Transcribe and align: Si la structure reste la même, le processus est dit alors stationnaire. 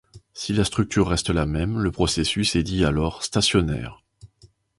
Si 0.33 0.51
la 0.51 0.63
structure 0.63 1.07
reste 1.09 1.29
la 1.29 1.45
même, 1.45 1.77
le 1.77 1.91
processus 1.91 2.55
est 2.55 2.63
dit 2.63 2.83
alors 2.85 3.21
stationnaire. 3.23 4.01